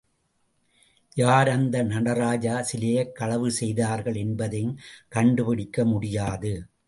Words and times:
யார் 1.13 1.49
அந்த 1.49 1.83
நடராஜ 1.83 2.63
சிலையைக் 2.63 3.15
களவு 3.15 3.51
செய்தார்கள் 3.51 4.15
என்பதையும் 4.15 4.79
கண்டுபிடிக்க 5.09 5.85
முடியாது. 5.85 6.53